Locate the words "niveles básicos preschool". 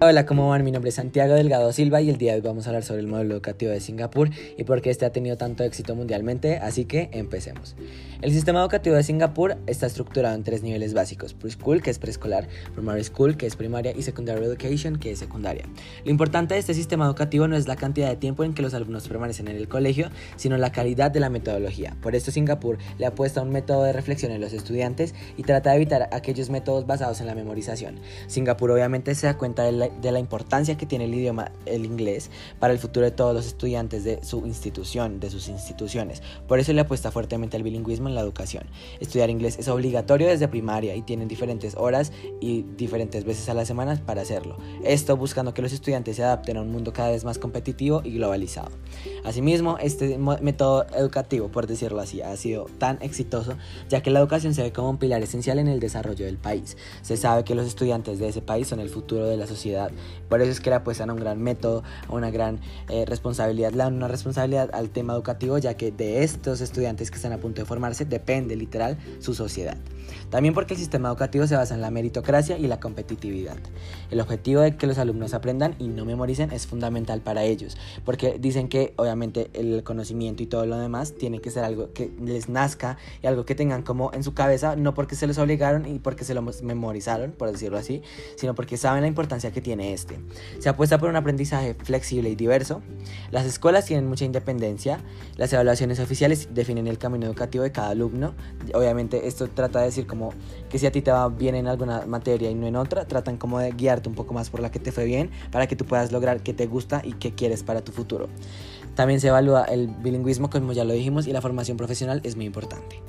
10.62-11.82